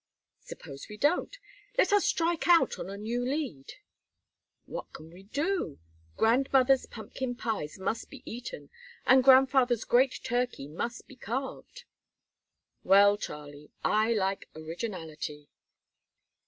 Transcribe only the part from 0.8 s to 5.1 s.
we don't? Let us strike out on a new lead." "What